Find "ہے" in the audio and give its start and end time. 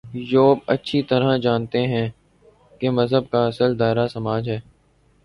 4.49-4.59